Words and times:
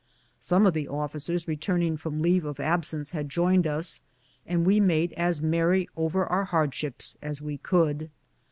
Some 0.39 0.65
of 0.65 0.73
the 0.73 0.87
of 0.87 1.13
ficers 1.13 1.45
returning 1.45 1.95
from 1.95 2.23
leave 2.23 2.43
of 2.43 2.59
absence 2.59 3.11
had 3.11 3.29
joined 3.29 3.67
us, 3.67 4.01
and 4.47 4.65
we 4.65 4.79
made 4.79 5.13
as 5.13 5.43
merry 5.43 5.87
over 5.95 6.25
our 6.25 6.45
hardships 6.45 7.17
as 7.21 7.39
we 7.39 7.59
could. 7.59 8.09